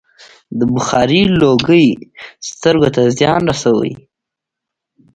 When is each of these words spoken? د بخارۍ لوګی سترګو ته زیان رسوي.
د 0.57 0.59
بخارۍ 0.73 1.21
لوګی 1.41 1.87
سترګو 2.49 2.89
ته 2.95 3.01
زیان 3.17 3.41
رسوي. 3.49 3.93